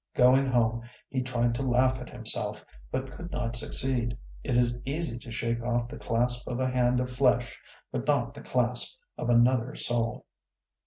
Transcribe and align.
Going 0.15 0.47
home 0.47 0.81
he 1.09 1.21
tried 1.21 1.53
to 1.53 1.61
laugh 1.61 1.99
at 1.99 2.09
himself, 2.09 2.65
but 2.89 3.11
could 3.11 3.29
not 3.29 3.55
succeed. 3.55 4.17
It 4.43 4.57
is 4.57 4.79
easy 4.83 5.19
to 5.19 5.31
shake 5.31 5.61
off 5.61 5.89
the 5.89 5.99
clasp 5.99 6.47
of 6.47 6.59
a 6.59 6.69
hand 6.71 6.99
of 6.99 7.11
flesh, 7.11 7.59
but 7.91 8.07
not 8.07 8.33
the 8.33 8.41
clasp 8.41 8.97
of 9.19 9.29
another 9.29 9.75
soul. 9.75 10.25